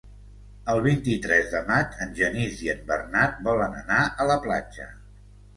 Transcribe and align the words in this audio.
El 0.71 0.79
vint-i-tres 0.85 1.51
de 1.51 1.61
maig 1.67 1.93
en 2.05 2.17
Genís 2.21 2.63
i 2.69 2.71
en 2.75 2.81
Bernat 2.89 3.39
volen 3.51 3.79
anar 3.83 4.03
a 4.25 4.29
la 4.33 4.43
platja. 4.49 4.93